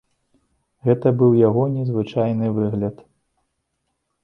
Гэта 0.87 1.07
быў 1.19 1.31
яго 1.41 1.67
незвычайны 1.75 2.51
выгляд. 2.59 3.07